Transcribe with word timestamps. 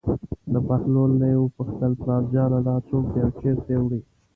له 0.51 0.59
بهلول 0.67 1.11
نه 1.21 1.27
یې 1.31 1.37
وپوښتل: 1.41 1.91
پلارجانه 2.01 2.59
دا 2.67 2.75
څوک 2.87 3.03
دی 3.11 3.19
او 3.25 3.31
چېرته 3.39 3.67
یې 3.73 3.77
وړي. 3.83 3.99